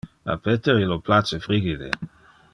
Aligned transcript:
A 0.33 0.35
Peter 0.45 0.77
illo 0.85 0.97
place 1.09 1.41
frigide. 1.45 1.91